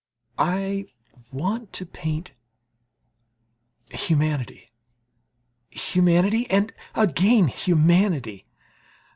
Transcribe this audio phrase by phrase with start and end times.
[0.39, 0.87] I
[1.31, 2.31] want to paint
[3.91, 4.71] humanity,
[5.69, 8.47] humanity and again humanity.